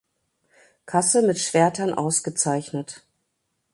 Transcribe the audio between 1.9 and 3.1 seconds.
ausgezeichnet.